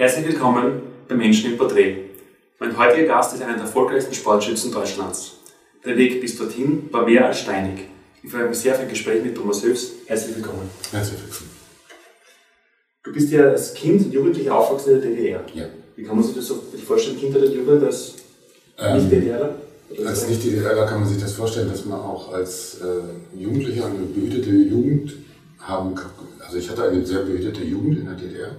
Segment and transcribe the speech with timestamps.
[0.00, 1.94] Herzlich willkommen bei Menschen im Porträt.
[2.58, 5.32] Mein heutiger Gast ist einer der erfolgreichsten Sportschützen Deutschlands.
[5.84, 7.80] Der Weg bis dorthin war mehr als steinig.
[8.22, 9.90] Ich freue mich sehr auf ein Gespräch mit Thomas Höfs.
[10.06, 10.70] Herzlich willkommen.
[10.90, 11.50] Herzlich willkommen.
[13.02, 15.44] Du bist ja als Kind und Jugendlicher aufgewachsen in der DDR.
[15.52, 15.66] Ja.
[15.94, 18.14] Wie kann man sich das so vorstellen, Kinder der Jugend als
[18.78, 19.54] Ähm, Nicht-DDR?
[20.06, 24.48] Als Nicht-DDRler kann man sich das vorstellen, dass man auch als äh, Jugendlicher eine behütete
[24.48, 25.12] Jugend
[25.58, 26.12] haben kann.
[26.38, 28.56] Also ich hatte eine sehr behütete Jugend in der DDR.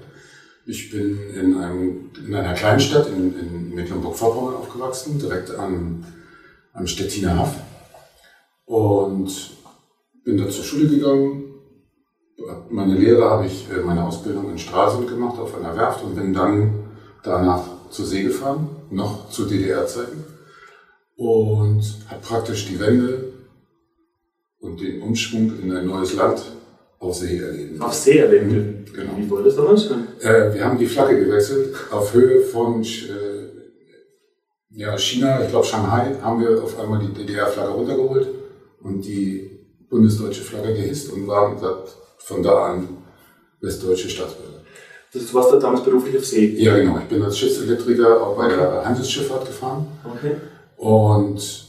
[0.66, 6.06] Ich bin in, einem, in einer Kleinstadt in, in Mecklenburg-Vorpommern aufgewachsen, direkt am,
[6.74, 7.56] am Stettiner Haff.
[8.66, 9.58] Und
[10.24, 11.56] bin da zur Schule gegangen.
[12.70, 16.34] Meine Lehre habe ich, äh, meine Ausbildung in Stralsund gemacht auf einer Werft und bin
[16.34, 16.86] dann
[17.24, 20.24] danach zur See gefahren, noch zu DDR-Zeiten.
[21.18, 23.34] Und habe praktisch die Wende
[24.60, 26.44] und den Umschwung in ein neues Land
[27.02, 27.82] auf See erleben.
[27.82, 28.86] Auf See erleben dürfen.
[28.94, 29.12] Genau.
[29.18, 29.86] Wie wurde das damals?
[30.22, 33.42] Äh, wir haben die Flagge gewechselt auf Höhe von äh,
[34.70, 38.28] ja, China, ich glaube Shanghai, haben wir auf einmal die DDR-Flagge runtergeholt
[38.84, 39.60] und die
[39.90, 41.58] bundesdeutsche Flagge gehisst und waren
[42.20, 42.88] von da an
[43.60, 44.60] westdeutsche Staatsbürger.
[45.14, 46.56] Also, du warst da damals beruflich auf See.
[46.58, 46.98] Ja, genau.
[47.00, 50.36] Ich bin als Schiffselektriker auch bei der Handelsschifffahrt gefahren Okay.
[50.78, 51.68] und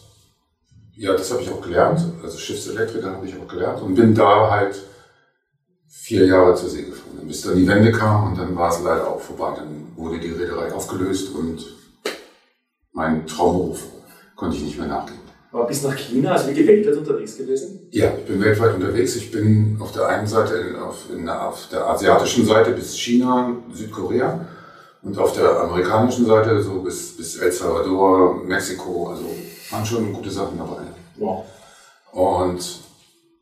[0.94, 2.00] ja, das habe ich auch gelernt.
[2.22, 4.76] Also Schiffselektriker habe ich auch gelernt und bin da halt
[5.94, 7.20] vier Jahre zur See gefahren.
[7.26, 9.52] Bis dann die Wende kam und dann war es leider auch vorbei.
[9.56, 11.64] Dann wurde die Reederei aufgelöst und
[12.92, 13.82] mein Traumberuf
[14.36, 15.18] konnte ich nicht mehr nachgehen.
[15.52, 17.86] Aber bis nach China, also wie weltweit unterwegs gewesen?
[17.90, 19.14] Ja, ich bin weltweit unterwegs.
[19.16, 22.96] Ich bin auf der einen Seite in, auf, in, der- auf der asiatischen Seite bis
[22.98, 24.46] China, Südkorea
[25.02, 29.08] und auf der amerikanischen Seite so bis, bis El Salvador, Mexiko.
[29.10, 29.24] Also
[29.70, 30.82] waren schon gute Sachen dabei.
[31.16, 31.44] Wow.
[32.12, 32.80] Und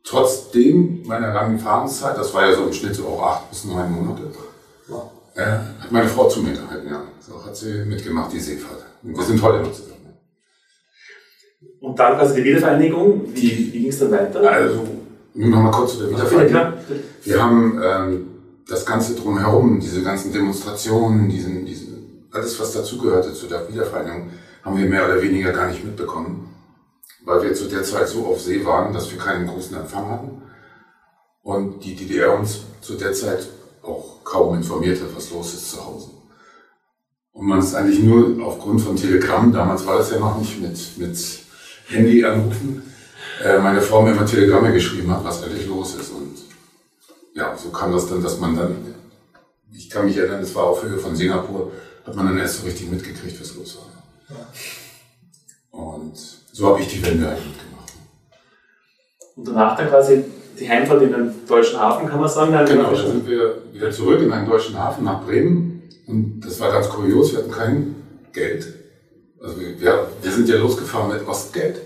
[0.03, 3.91] trotzdem meiner langen Fahrenszeit, das war ja so im Schnitt so auch acht bis neun
[3.91, 4.23] Monate,
[5.35, 6.87] äh, hat meine Frau zu mir gehalten.
[6.89, 7.03] Ja.
[7.19, 8.83] So hat sie mitgemacht, die Seefahrt.
[9.03, 9.91] Und wir sind heute noch zusammen.
[11.79, 13.33] Und dann quasi die Wiedervereinigung.
[13.33, 14.51] Wie, wie ging es dann weiter?
[14.51, 14.87] Also,
[15.33, 16.73] nur noch mal kurz zu der Wiedervereinigung.
[17.23, 18.27] Wir haben ähm,
[18.67, 24.29] das Ganze drumherum, diese ganzen Demonstrationen, diesen, diesen, alles, was dazugehörte zu der Wiedervereinigung,
[24.63, 26.49] haben wir mehr oder weniger gar nicht mitbekommen,
[27.25, 30.41] weil wir zu der Zeit so auf See waren, dass wir keinen großen Empfang hatten
[31.43, 33.47] und die DDR uns zu der Zeit
[33.83, 36.09] auch kaum informiert hat, was los ist zu Hause.
[37.33, 40.97] Und man ist eigentlich nur aufgrund von Telegramm, damals war das ja noch nicht mit,
[40.97, 41.39] mit
[41.87, 42.83] Handy anrufen,
[43.43, 46.11] äh, meine Frau mir immer Telegramme geschrieben hat, was eigentlich los ist.
[46.11, 46.37] Und
[47.33, 48.75] ja, so kam das dann, dass man dann,
[49.73, 51.71] ich kann mich erinnern, es war auf Höhe von Singapur,
[52.05, 54.37] hat man dann erst so richtig mitgekriegt, was los war.
[54.37, 54.70] Und
[56.61, 57.93] so habe ich die Wende eigentlich mitgemacht.
[59.35, 60.23] Und danach dann quasi
[60.59, 62.51] die Heimfahrt in den deutschen Hafen, kann man sagen.
[62.51, 65.89] Dann Genau, da sind wir wieder zurück in einen deutschen Hafen nach Bremen.
[66.05, 67.95] Und das war ganz kurios, wir hatten kein
[68.31, 68.67] Geld.
[69.41, 71.81] Also wir, wir, wir sind ja losgefahren mit Ostgeld.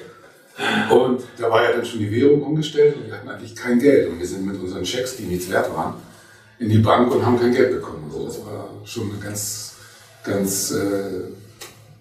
[0.92, 4.10] Und da war ja dann schon die Währung umgestellt und wir hatten eigentlich kein Geld.
[4.10, 5.94] Und wir sind mit unseren Schecks, die nichts wert waren,
[6.60, 8.12] in die Bank und haben kein Geld bekommen.
[8.12, 9.76] Also das war schon eine ganz,
[10.26, 11.32] ganz äh,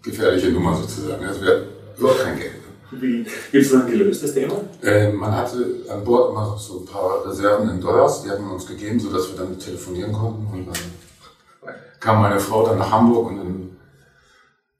[0.03, 1.25] gefährliche Nummer sozusagen.
[1.25, 1.67] Also wir hatten
[1.99, 2.54] überhaupt kein Geld.
[3.01, 4.55] Wie ist das dann gelöst, das Thema?
[4.83, 8.55] Äh, man hatte an Bord immer so ein paar Reserven in Dollars, die hatten wir
[8.55, 10.47] uns gegeben, sodass wir dann telefonieren konnten.
[10.53, 13.77] Und dann kam meine Frau dann nach Hamburg und dann,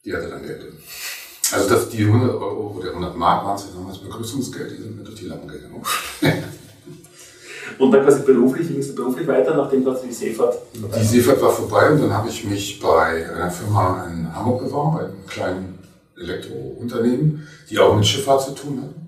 [0.05, 0.63] die hatte dann Geld.
[1.53, 4.97] Also das, die 100 Euro oder 100 Mark waren es ja damals Begrüßungsgeld, die sind
[4.97, 5.83] mir durch die Lappen gegangen.
[7.79, 11.51] Und dann quasi beruflich, ging es beruflich weiter, nachdem quasi die Seefahrt Die Seefahrt war
[11.51, 15.79] vorbei und dann habe ich mich bei einer Firma in Hamburg beworben, bei einem kleinen
[16.17, 19.05] Elektrounternehmen, die auch mit Schifffahrt zu tun hatten.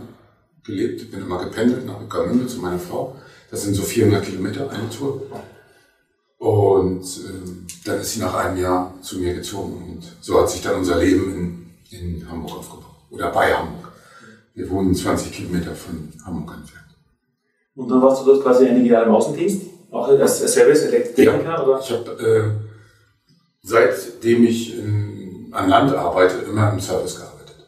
[0.64, 3.16] gelebt, bin immer gependelt nach Ueckermünde zu meiner Frau.
[3.50, 5.24] Das sind so 400 Kilometer eine Tour.
[6.42, 10.64] Und ähm, dann ist sie nach einem Jahr zu mir gezogen und so hat sich
[10.64, 12.96] dann unser Leben in, in Hamburg aufgebaut.
[13.12, 13.92] Oder bei Hamburg.
[14.56, 16.88] Wir wohnen 20 Kilometer von Hamburg entfernt.
[17.76, 21.80] Und dann warst du dort quasi einige Jahre im Außendienst, auch als Service-Elektriker, oder?
[21.80, 22.50] Ich habe, äh,
[23.62, 27.68] seitdem ich in, an Land arbeite, immer im Service gearbeitet.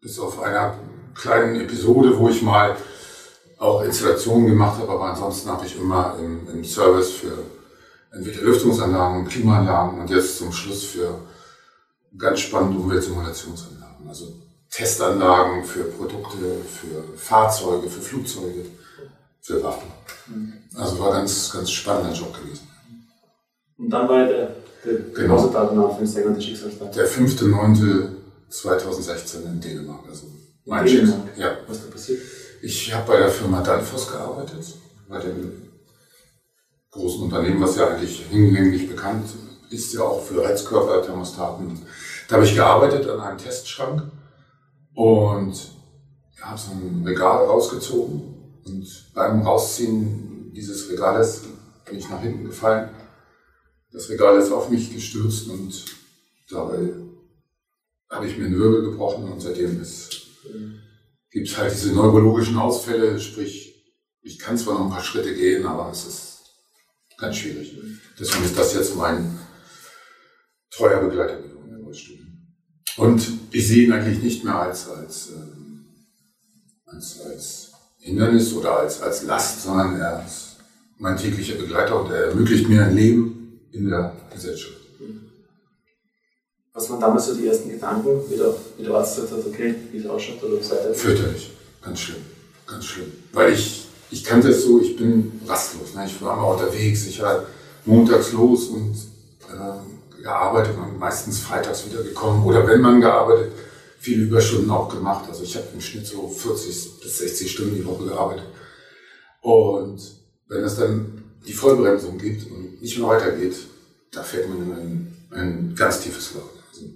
[0.00, 0.74] Bis auf einer
[1.16, 2.76] kleinen Episode, wo ich mal
[3.58, 7.32] auch Installationen gemacht habe, aber ansonsten habe ich immer im, im Service für
[8.14, 11.18] entweder Lüftungsanlagen, Klimaanlagen und jetzt zum Schluss für
[12.16, 14.08] ganz spannende Umweltsimulationsanlagen.
[14.08, 14.32] Also
[14.70, 18.64] Testanlagen für Produkte, für Fahrzeuge, für Flugzeuge,
[19.40, 19.88] für Waffen.
[20.74, 22.66] Also war ganz, ganz spannender Job gewesen.
[23.76, 25.36] Und dann war der, der Genau.
[25.36, 26.90] Anfangssänger der Schicksalstag.
[26.92, 30.08] Der 5.9.2016 in Dänemark.
[30.08, 30.26] Also
[30.64, 31.20] mein Dänemark?
[31.26, 31.28] Schicksal.
[31.36, 31.58] Ja.
[31.68, 32.22] Was da passiert?
[32.62, 34.64] Ich habe bei der Firma Danfoss gearbeitet,
[35.08, 35.63] bei dem
[36.94, 39.28] großen Unternehmen, was ja eigentlich hinlänglich bekannt
[39.70, 41.82] ist, ja auch für Heizkörper, Thermostaten.
[42.28, 44.02] Da habe ich gearbeitet an einem Testschrank
[44.94, 45.54] und
[46.40, 48.22] habe so ein Regal rausgezogen
[48.64, 51.42] und beim Rausziehen dieses Regales
[51.84, 52.90] bin ich nach hinten gefallen.
[53.92, 55.84] Das Regal ist auf mich gestürzt und
[56.50, 56.92] dabei
[58.08, 59.82] habe ich mir einen Wirbel gebrochen und seitdem
[61.30, 63.74] gibt es halt diese neurologischen Ausfälle, sprich,
[64.22, 66.33] ich kann zwar noch ein paar Schritte gehen, aber es ist
[67.18, 67.76] ganz schwierig.
[68.18, 69.38] Deswegen ist das jetzt mein
[70.70, 72.18] treuer Begleiter geworden im Rollstuhl.
[72.96, 75.86] Und ich sehe ihn eigentlich nicht mehr als, als, ähm,
[76.86, 80.56] als, als Hindernis oder als, als Last, sondern er ist
[80.98, 84.84] mein täglicher Begleiter und er ermöglicht mir ein Leben in der Gesellschaft.
[86.74, 89.76] Was waren damals so die ersten Gedanken, wie der, wie der Arzt gesagt hat, okay,
[89.92, 90.92] wie es ausschaut oder was weiter?
[90.92, 91.52] Fürchterlich.
[91.80, 92.22] Ganz schlimm.
[92.66, 93.12] Ganz schlimm.
[93.32, 95.94] Weil ich, ich kannte es so, ich bin rastlos.
[95.94, 96.06] Ne?
[96.06, 97.06] Ich war immer unterwegs.
[97.06, 97.44] Ich war
[97.84, 98.94] montags los und
[99.48, 102.44] äh, gearbeitet und meistens freitags wieder gekommen.
[102.44, 103.52] Oder wenn man gearbeitet,
[103.98, 105.24] viele Überstunden auch gemacht.
[105.28, 108.46] Also ich habe im Schnitt so 40 bis 60 Stunden die Woche gearbeitet.
[109.40, 110.00] Und
[110.48, 113.56] wenn es dann die Vollbremsung gibt und nicht mehr weitergeht,
[114.12, 116.48] da fällt man in ein, ein ganz tiefes Loch.
[116.70, 116.86] Also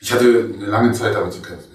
[0.00, 1.71] ich hatte eine lange Zeit damit zu kämpfen.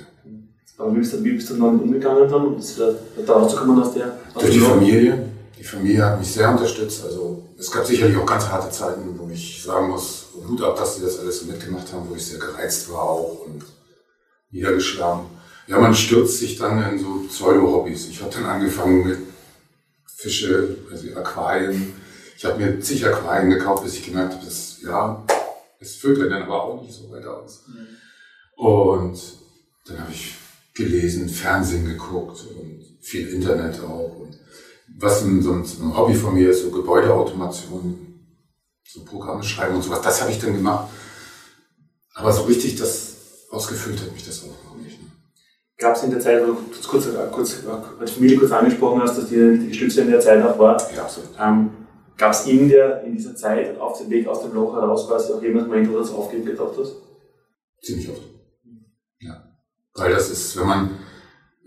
[0.78, 2.94] Aber wie bist du, wie bist du damit umgegangen dann, um das wieder
[3.26, 4.60] da rauszukommen aus der aus Durch die?
[4.60, 5.30] Familie.
[5.58, 7.04] Die Familie hat mich sehr unterstützt.
[7.04, 10.96] Also es gab sicherlich auch ganz harte Zeiten, wo ich sagen muss, Hut ab, dass
[10.96, 13.64] sie das alles so mitgemacht haben, wo ich sehr gereizt war auch und
[14.52, 15.26] niedergeschlagen.
[15.66, 18.08] Ja, man stürzt sich dann in so Pseudo-Hobbys.
[18.10, 19.18] Ich habe dann angefangen mit
[20.06, 21.94] Fische, also Aquarien.
[22.38, 25.26] Ich habe mir zig Aquarien gekauft, bis ich gemerkt habe, dass, ja,
[25.80, 27.64] es führt dann aber auch nicht so weit aus.
[28.56, 29.20] Und
[29.88, 30.36] dann habe ich
[30.78, 34.20] gelesen, Fernsehen geguckt und viel Internet auch.
[34.20, 34.40] Und
[34.98, 37.98] was ein, so ein, Hobby von mir ist, so Gebäudeautomation,
[38.86, 40.90] so Programme schreiben und sowas, das habe ich dann gemacht.
[42.14, 43.16] Aber so richtig das
[43.50, 45.02] ausgefüllt hat mich das auch noch nicht.
[45.02, 45.08] Ne?
[45.78, 46.58] Gab es in der Zeit, wo du
[46.88, 47.56] kurz, kurz,
[48.00, 51.04] als Familie kurz angesprochen hast, dass die wichtige Stütze in der Zeit auch war, Ja,
[51.04, 51.30] absolut.
[51.40, 51.70] ähm,
[52.18, 55.34] gab es in, der, in dieser Zeit auf dem Weg aus dem Loch heraus quasi
[55.34, 56.96] auch jemanden, Moment, wo du das aufgeben gedacht hast?
[57.84, 58.37] Ziemlich oft.
[59.98, 61.00] Weil das ist, wenn man,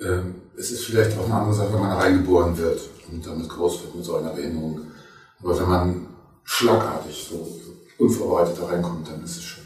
[0.00, 2.80] ähm, es ist vielleicht auch eine andere Sache, wenn man reingeboren wird
[3.10, 4.92] und damit groß wird mit so einer Behinderung.
[5.40, 6.06] Aber wenn man
[6.44, 7.60] schlagartig so
[7.98, 9.64] unvorbereitet da reinkommt, dann ist es schon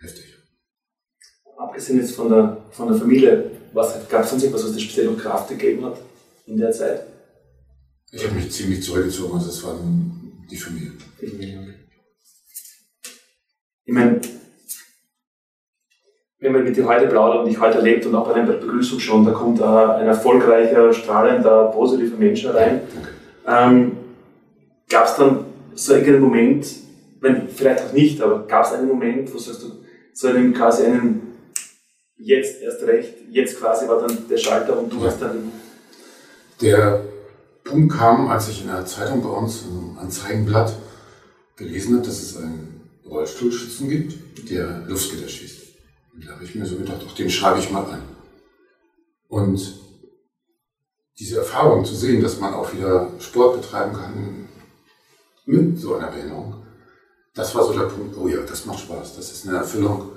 [0.00, 0.24] heftig.
[1.58, 5.18] Abgesehen jetzt von der, von der Familie, gab es sonst irgendwas, was dir speziell noch
[5.18, 5.98] Kraft gegeben hat
[6.46, 7.06] in der Zeit?
[8.10, 9.76] Ich habe mich ziemlich zurückgezogen, also es war
[10.50, 10.92] die Familie.
[13.84, 14.20] Ich meine,
[16.44, 19.00] wenn man mit dir heute plaudert und dich heute erlebt und auch bei deiner Begrüßung
[19.00, 22.82] schon, da kommt äh, ein erfolgreicher, strahlender, positiver Mensch herein.
[23.48, 23.92] Ähm,
[24.90, 26.66] gab es dann so einen Moment,
[27.22, 29.68] wenn, vielleicht auch nicht, aber gab es einen Moment, wo sagst du,
[30.12, 31.32] so einen quasi einen,
[32.18, 35.06] jetzt erst recht, jetzt quasi war dann der Schalter und du Ja.
[35.06, 35.50] hast dann,
[36.60, 37.00] Der
[37.64, 40.74] Punkt kam, als ich in der Zeitung bei uns im Anzeigenblatt
[41.56, 45.64] gelesen habe, dass es einen Rollstuhlschützen gibt, der Luftgitter schießt.
[46.14, 48.02] Und da habe ich mir so gedacht, ach, den schreibe ich mal an.
[49.28, 49.80] Und
[51.18, 54.48] diese Erfahrung zu sehen, dass man auch wieder Sport betreiben kann
[55.46, 56.64] mit so einer Behinderung,
[57.34, 60.12] das war so der Punkt, oh ja, das macht Spaß, das ist eine Erfüllung,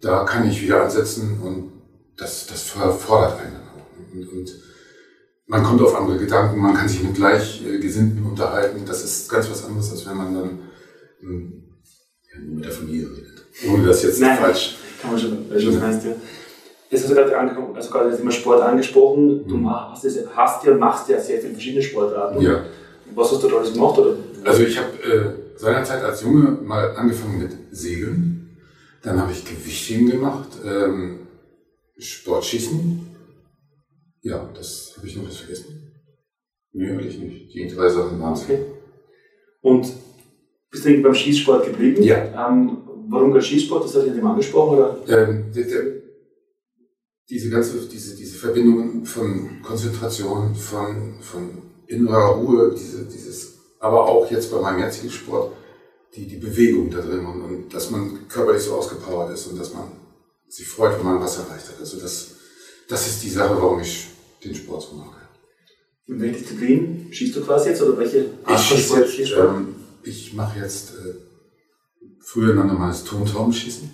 [0.00, 1.72] da kann ich wieder ansetzen und
[2.16, 4.12] das, das fordert einen dann auch.
[4.12, 4.62] Und, und
[5.46, 8.84] man kommt auf andere Gedanken, man kann sich mit Gleichgesinnten unterhalten.
[8.86, 10.58] Das ist ganz was anderes, als wenn man dann
[11.22, 11.64] ähm,
[12.34, 13.44] ja, nur mit der Familie redet.
[13.68, 14.38] Ohne das jetzt Nein.
[14.38, 14.76] falsch.
[15.00, 16.12] kann man schon, weißt du, meinst, ja.
[16.90, 19.70] Jetzt hast du gerade also gerade das Thema Sport angesprochen, du Mhm.
[19.70, 22.40] hast, das, hast ja, machst ja sehr viele verschiedene Sportarten.
[22.42, 22.64] Ja.
[23.14, 23.98] Was hast du da alles gemacht?
[23.98, 24.16] Oder?
[24.44, 28.58] Also ich habe äh, seinerzeit als Junge mal angefangen mit Segeln.
[29.02, 31.26] Dann habe ich Gewichtheben gemacht, ähm,
[31.98, 33.06] Sportschießen.
[34.22, 35.92] Ja, das habe ich noch was vergessen.
[36.72, 37.54] Nee, eigentlich nicht.
[37.54, 38.42] Die drei Sachen waren es.
[38.44, 38.58] Okay.
[39.60, 39.86] Und
[40.72, 42.02] bist du eigentlich beim Schießsport geblieben?
[42.02, 42.48] Ja.
[42.48, 43.84] Ähm, warum gerade Schießsport?
[43.84, 44.78] Das hat dich jemand angesprochen?
[44.78, 44.98] Oder?
[45.06, 45.82] Ähm, der, der,
[47.28, 54.30] diese ganze, diese, diese Verbindungen von Konzentration, von, von innerer Ruhe, diese, dieses, aber auch
[54.30, 55.52] jetzt bei meinem jetzigen Sport,
[56.16, 59.72] die, die Bewegung da drin und, und dass man körperlich so ausgepowert ist und dass
[59.74, 59.84] man
[60.48, 61.80] sich freut, wenn man was erreicht hat.
[61.80, 62.30] Also das,
[62.88, 64.08] das ist die Sache, warum ich
[64.42, 65.20] den Sport so mache.
[66.06, 67.82] In welcher Disziplin schießt du quasi jetzt?
[67.82, 69.40] Oder welche Art Ich von Sport jetzt, schießt du?
[69.40, 71.14] ähm, ich mache jetzt äh,
[72.22, 73.92] Früher nannte man es Tontaubenschießen.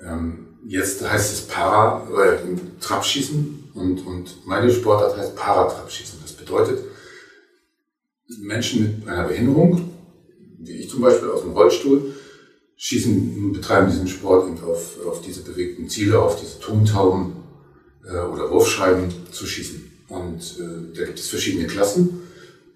[0.00, 2.38] Ähm, jetzt heißt es Para, äh,
[2.80, 6.20] Trabschießen und, und meine Sportart heißt Paratrabschießen.
[6.22, 6.84] Das bedeutet,
[8.40, 9.90] Menschen mit einer Behinderung,
[10.58, 12.14] wie ich zum Beispiel aus dem Rollstuhl,
[12.76, 17.34] schießen, betreiben diesen Sport eben auf, auf diese bewegten Ziele, auf diese Tontauben
[18.06, 19.90] äh, oder Wurfscheiben zu schießen.
[20.08, 22.20] Und äh, da gibt es verschiedene Klassen.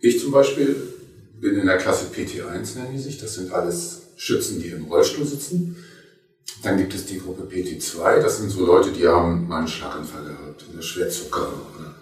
[0.00, 0.76] Ich zum Beispiel
[1.40, 3.18] bin in der Klasse PT1, nennen die sich.
[3.18, 5.76] Das sind alles Schützen, die im Rollstuhl sitzen.
[6.62, 8.20] Dann gibt es die Gruppe PT2.
[8.20, 11.94] Das sind so Leute, die haben mal einen Schlaganfall gehabt oder Schwerzucker oder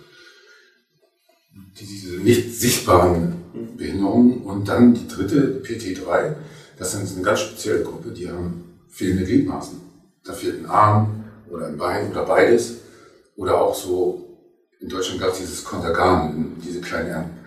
[1.78, 3.34] diese nicht sichtbaren
[3.76, 4.42] Behinderungen.
[4.42, 6.34] Und dann die dritte PT3.
[6.78, 9.80] Das ist eine ganz spezielle Gruppe, die haben fehlende Gliedmaßen.
[10.24, 12.76] Da fehlt ein Arm oder ein Bein oder beides.
[13.36, 14.38] Oder auch so,
[14.80, 17.41] in Deutschland gab es dieses Kontergan, diese kleinen.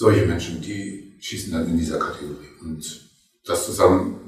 [0.00, 2.48] Solche Menschen, die schießen dann in dieser Kategorie.
[2.62, 3.10] Und
[3.44, 4.18] das zusammen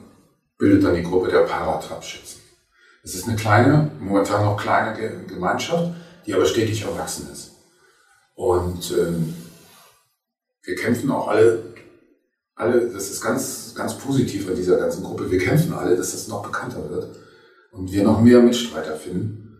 [0.58, 2.42] bildet dann die Gruppe der Paratrapschützen.
[3.02, 5.94] Es ist eine kleine, momentan noch kleine Gemeinschaft,
[6.26, 7.52] die aber stetig erwachsen ist.
[8.34, 9.34] Und ähm,
[10.62, 11.62] wir kämpfen auch alle
[12.54, 16.28] alle, das ist ganz, ganz positiv an dieser ganzen Gruppe, wir kämpfen alle, dass das
[16.28, 17.16] noch bekannter wird
[17.70, 19.56] und wir noch mehr Mitstreiter finden,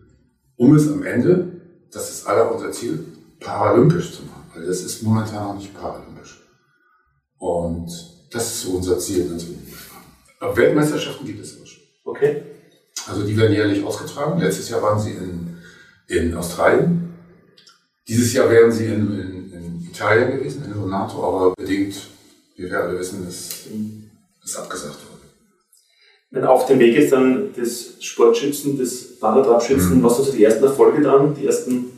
[0.57, 1.59] um es am Ende,
[1.91, 3.03] das ist aller unser Ziel,
[3.39, 6.41] paralympisch zu machen, weil das ist momentan noch nicht paralympisch.
[7.37, 7.89] Und
[8.31, 9.45] das ist so unser Ziel ganz.
[10.39, 11.83] Aber Weltmeisterschaften gibt es auch schon.
[12.05, 12.43] Okay.
[13.07, 14.39] Also die werden jährlich ausgetragen.
[14.39, 15.57] Letztes Jahr waren sie in,
[16.07, 17.13] in Australien.
[18.07, 21.95] Dieses Jahr wären sie in, in, in Italien gewesen, in Donato, aber bedingt
[22.55, 23.67] wie wir alle wissen, ist,
[24.43, 25.21] ist abgesagt worden.
[26.31, 30.03] Wenn auf dem Weg ist dann des Sportschützen, des Paratrapschützen, mhm.
[30.03, 31.91] was sind so die ersten Erfolge dann, die ersten?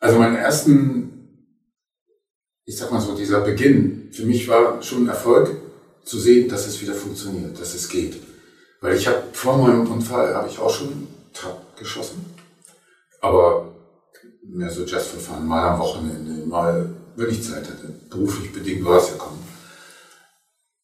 [0.00, 1.13] Also meinen ersten,
[2.66, 5.50] ich sag mal so, dieser Beginn, für mich war schon ein Erfolg
[6.04, 8.20] zu sehen, dass es wieder funktioniert, dass es geht.
[8.80, 12.24] Weil ich habe vor meinem Unfall habe ich auch schon Trab geschossen.
[13.20, 13.74] Aber
[14.42, 17.94] mehr so just for fun, mal am Wochenende, mal wenn ich Zeit hatte.
[18.10, 19.42] Beruflich bedingt war es ja kommen.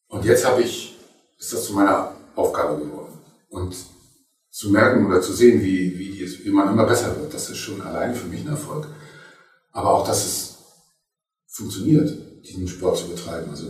[0.07, 0.97] Und jetzt habe ich,
[1.39, 3.17] ist das zu meiner Aufgabe geworden.
[3.49, 3.75] Und
[4.49, 7.81] zu merken oder zu sehen, wie, wie, wie man immer besser wird, das ist schon
[7.81, 8.87] alleine für mich ein Erfolg.
[9.71, 10.50] Aber auch, dass es
[11.61, 13.49] funktioniert, diesen Sport zu betreiben.
[13.51, 13.67] Also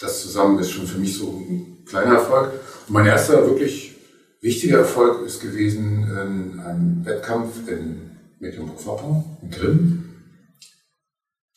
[0.00, 2.52] das zusammen ist schon für mich so ein kleiner Erfolg.
[2.88, 3.94] Und mein erster wirklich
[4.40, 10.06] wichtiger Erfolg ist gewesen in einem Wettkampf in Mecklenburg-Vorpommern, in Grimm.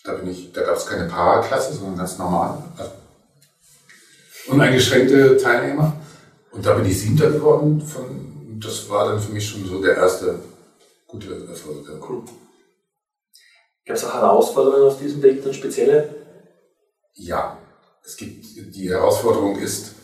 [0.03, 0.13] Da
[0.53, 2.61] da gab es keine Paraklasse, sondern ganz normal.
[2.77, 2.91] Also
[4.47, 5.95] uneingeschränkte Teilnehmer.
[6.51, 7.81] Und da bin ich Siebter geworden.
[7.81, 10.39] Von, das war dann für mich schon so der erste
[11.07, 11.87] gute Erfolg.
[12.07, 12.23] Cool.
[13.85, 16.15] Gab es auch Herausforderungen auf diesem Weg, dann spezielle?
[17.15, 17.57] Ja,
[18.03, 19.95] es gibt, die Herausforderung ist,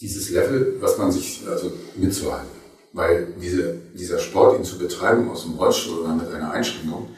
[0.00, 2.50] dieses Level, was man sich, also mitzuhalten.
[2.92, 7.08] Weil diese, dieser Sport, ihn zu betreiben aus dem Rollstuhl oder mit einer Einschränkung,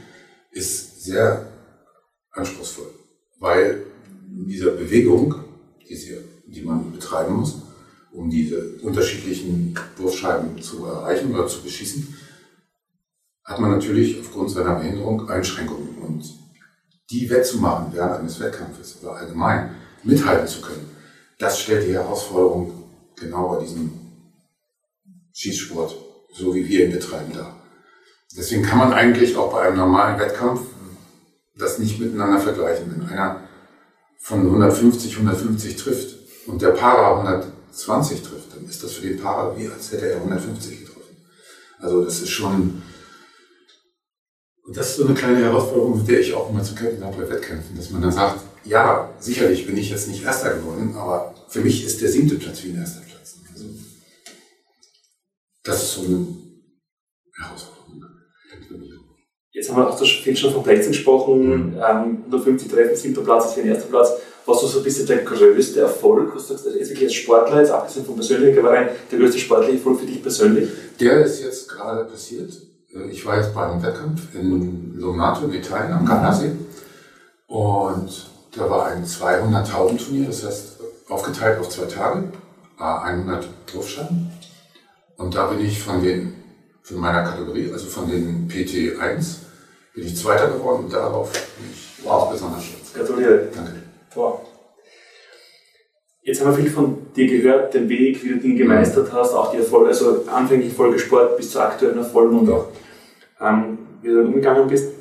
[0.53, 1.47] ist sehr
[2.33, 2.91] anspruchsvoll,
[3.39, 3.85] weil
[4.27, 5.35] dieser Bewegung,
[5.89, 7.57] die, sie, die man betreiben muss,
[8.13, 12.17] um diese unterschiedlichen Wurfscheiben zu erreichen oder zu beschießen,
[13.47, 15.97] hat man natürlich aufgrund seiner Behinderung Einschränkungen.
[15.99, 16.25] Und
[17.11, 20.91] die wettzumachen während eines Wettkampfes oder allgemein mithalten zu können,
[21.39, 23.93] das stellt die Herausforderung genau bei diesem
[25.33, 25.95] Schießsport,
[26.35, 27.63] so wie wir ihn betreiben, dar.
[28.37, 30.61] Deswegen kann man eigentlich auch bei einem normalen Wettkampf
[31.57, 32.93] das nicht miteinander vergleichen.
[32.93, 33.41] Wenn einer
[34.19, 39.57] von 150, 150 trifft und der Para 120 trifft, dann ist das für den Para
[39.57, 41.17] wie, als hätte er 150 getroffen.
[41.79, 42.83] Also das ist schon,
[44.67, 47.23] und das ist so eine kleine Herausforderung, mit der ich auch immer zu kämpfen habe
[47.23, 51.35] bei Wettkämpfen, dass man dann sagt, ja, sicherlich bin ich jetzt nicht Erster geworden, aber
[51.49, 53.37] für mich ist der siebte Platz wie ein erster Platz.
[53.53, 53.67] Also,
[55.63, 56.27] das ist so eine
[57.37, 57.77] Herausforderung.
[59.53, 61.71] Jetzt haben wir auch viel schon von Plätzen gesprochen.
[61.71, 61.75] Mhm.
[61.77, 64.11] Ähm, 150 Treffen, siebter Platz ist ein erster Platz.
[64.45, 67.61] Was ist so ein bisschen der größte Erfolg, was du sagst, jetzt wirklich als Sportler,
[67.61, 70.69] jetzt abgesehen von persönlichen Gewereien, der größte sportliche Erfolg für dich persönlich?
[71.01, 72.53] Der ist jetzt gerade passiert.
[72.97, 76.53] Äh, ich war jetzt bei einem Wettkampf in Lonato in Italien am Gardasee.
[77.47, 80.77] Und da war ein 200.000 Turnier, das heißt
[81.09, 82.25] aufgeteilt auf zwei Tage,
[82.79, 84.33] 100 Wurfschein.
[85.17, 86.35] Und da bin ich von den,
[86.83, 89.37] von meiner Kategorie, also von den PT1,
[89.95, 92.31] bin ich Zweiter geworden und darauf bin ich wow.
[92.31, 92.93] besonders stolz.
[92.93, 93.49] Gratuliere.
[93.55, 93.73] Danke.
[94.15, 94.41] Wow.
[96.23, 99.53] Jetzt haben wir viel von dir gehört, den Weg, wie du Dinge gemeistert hast, auch
[99.53, 102.69] die Erfolge, also anfänglich Folgesport bis zu aktuellen Erfolgen und auch
[103.41, 104.93] ähm, wie du umgegangen bist.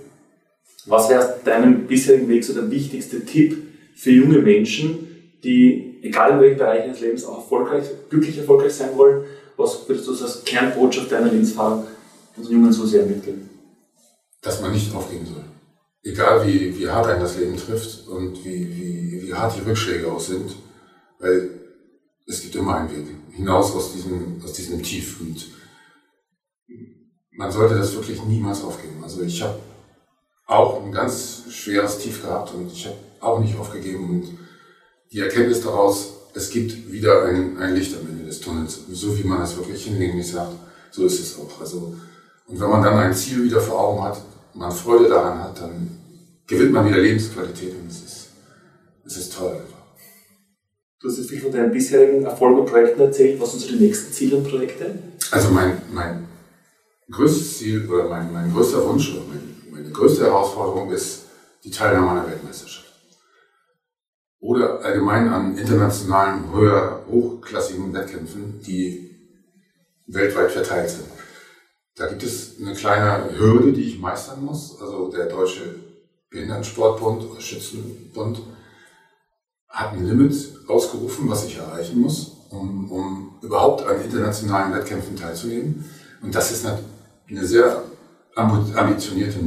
[0.85, 3.57] Was wäre deinem bisherigen Weg so der wichtigste Tipp
[3.95, 5.05] für junge Menschen,
[5.43, 9.23] die, egal in welchem Bereich des Lebens, auch erfolgreich, glücklich erfolgreich sein wollen.
[9.57, 11.85] Was würdest du als Kernbotschaft deiner Lebensfahrer
[12.35, 13.49] unseren Jungen so sehr mitgeben?
[14.41, 15.43] Dass man nicht aufgeben soll.
[16.03, 20.11] Egal wie, wie hart einen das Leben trifft und wie, wie, wie hart die Rückschläge
[20.11, 20.55] auch sind,
[21.19, 21.49] weil
[22.27, 25.47] es gibt immer einen Weg hinaus aus diesem, aus diesem Tief und
[27.37, 29.03] man sollte das wirklich niemals aufgeben.
[29.03, 29.59] Also ich habe
[30.47, 34.37] auch ein ganz schweres Tief gehabt und ich habe auch nicht aufgegeben und
[35.11, 39.23] die Erkenntnis daraus, es gibt wieder ein, ein Licht am Ende des Tunnels, so wie
[39.23, 40.51] man das wirklich hinlänglich sagt,
[40.91, 41.59] so ist es auch.
[41.59, 41.95] Also,
[42.47, 44.21] und wenn man dann ein Ziel wieder vor Augen hat,
[44.53, 45.97] man Freude daran hat, dann
[46.47, 48.27] gewinnt man wieder Lebensqualität und es ist,
[49.05, 49.61] es ist toll.
[50.99, 53.39] Du hast jetzt viel von deinen bisherigen Erfolgen und Projekten erzählt.
[53.39, 54.97] Was sind so die nächsten Ziele und Projekte?
[55.31, 56.25] Also mein, mein
[57.12, 61.25] größtes Ziel oder mein, mein größter Wunsch oder mein, meine größte Herausforderung ist
[61.63, 62.85] die Teilnahme an der Weltmeisterschaft.
[64.39, 69.05] Oder allgemein an internationalen, höher, hochklassigen Wettkämpfen, die
[70.07, 71.07] weltweit verteilt sind.
[71.95, 74.79] Da gibt es eine kleine Hürde, die ich meistern muss.
[74.79, 75.79] Also der Deutsche
[76.29, 78.41] Behindertensportbund oder Schützenbund
[79.69, 80.35] hat ein Limit
[80.67, 85.85] ausgerufen, was ich erreichen muss, um, um überhaupt an internationalen Wettkämpfen teilzunehmen.
[86.21, 86.65] Und das ist
[87.29, 87.84] eine, sehr
[88.36, 89.39] ambitionierte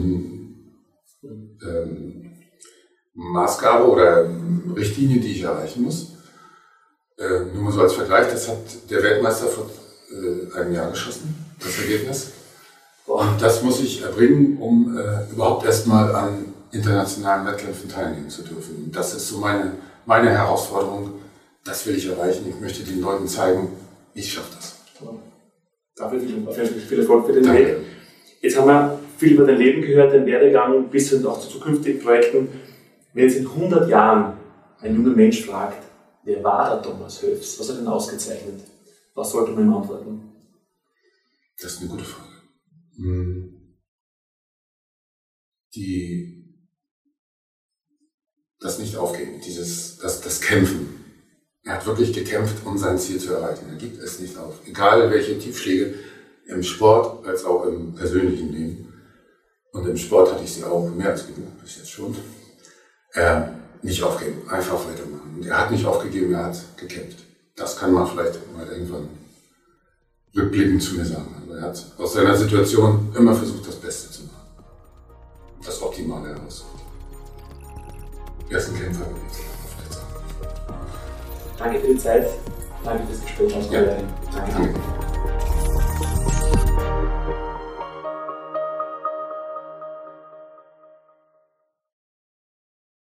[1.63, 2.33] ähm,
[3.15, 4.29] Maßgabe oder
[4.75, 6.13] Richtlinie, die ich erreichen muss.
[7.19, 9.69] Äh, nur mal so als Vergleich, das hat der Weltmeister vor
[10.11, 12.33] äh, einem Jahr geschossen, das Ergebnis.
[13.07, 18.85] Und das muss ich erbringen, um äh, überhaupt erstmal an internationalen Wettkämpfen teilnehmen zu dürfen.
[18.85, 19.73] Und das ist so meine,
[20.07, 21.15] meine Herausforderung.
[21.65, 22.47] Das will ich erreichen.
[22.49, 23.73] Ich möchte den Leuten zeigen,
[24.15, 24.75] ich schaffe das.
[25.99, 27.67] Dafür viel, Erfolg für den Danke.
[27.67, 27.77] Weg.
[28.41, 32.01] Jetzt haben wir viel über dein Leben gehört, deinen Werdegang bis hin auch zu zukünftigen
[32.01, 32.49] Projekten.
[33.13, 34.39] Wenn jetzt in 100 Jahren
[34.81, 35.83] ein junger Mensch fragt,
[36.25, 37.59] wer war der Thomas Höfs?
[37.59, 38.61] Was hat ihn ausgezeichnet?
[39.15, 40.33] Was sollte man ihm antworten?
[41.61, 42.29] Das ist eine gute Frage.
[42.97, 43.55] Hm.
[45.75, 46.57] Die,
[48.61, 50.98] das nicht aufgeben, dieses, das, das Kämpfen.
[51.69, 53.67] Er hat wirklich gekämpft, um sein Ziel zu erreichen.
[53.69, 54.55] Er gibt es nicht auf.
[54.67, 55.97] Egal welche Tiefschläge
[56.47, 58.95] im Sport als auch im persönlichen Leben.
[59.73, 62.17] Und im Sport hatte ich sie auch mehr als genug bis jetzt schon.
[63.13, 63.43] Äh,
[63.83, 65.35] nicht aufgeben, einfach weitermachen.
[65.37, 67.19] Und er hat nicht aufgegeben, er hat gekämpft.
[67.55, 69.11] Das kann man vielleicht mal irgendwann
[70.35, 71.35] rückblickend zu mir sagen.
[71.39, 74.65] Also er hat aus seiner Situation immer versucht, das Beste zu machen.
[75.63, 76.81] Das Optimale herauszuholen.
[78.49, 79.07] Er ist ein Kämpfer.
[81.59, 82.29] Danke für die Zeit.
[82.85, 83.71] Danke fürs Gespräch.
[83.71, 83.81] Ja.
[83.83, 84.05] Danke.
[84.33, 84.98] Danke.